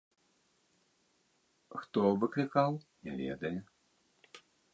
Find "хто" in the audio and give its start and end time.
1.81-2.01